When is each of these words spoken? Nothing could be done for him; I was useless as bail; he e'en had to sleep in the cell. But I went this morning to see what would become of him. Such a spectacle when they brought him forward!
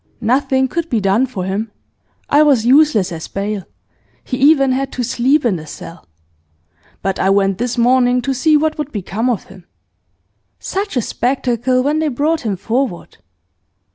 Nothing 0.21 0.67
could 0.67 0.89
be 0.89 0.99
done 0.99 1.27
for 1.27 1.43
him; 1.43 1.69
I 2.27 2.41
was 2.41 2.65
useless 2.65 3.11
as 3.11 3.27
bail; 3.27 3.65
he 4.23 4.49
e'en 4.51 4.71
had 4.71 4.91
to 4.93 5.03
sleep 5.03 5.45
in 5.45 5.57
the 5.57 5.67
cell. 5.67 6.07
But 7.03 7.19
I 7.19 7.29
went 7.29 7.59
this 7.59 7.77
morning 7.77 8.19
to 8.23 8.33
see 8.33 8.57
what 8.57 8.79
would 8.79 8.91
become 8.91 9.29
of 9.29 9.43
him. 9.43 9.67
Such 10.57 10.97
a 10.97 11.03
spectacle 11.03 11.83
when 11.83 11.99
they 11.99 12.07
brought 12.07 12.41
him 12.41 12.55
forward! 12.57 13.19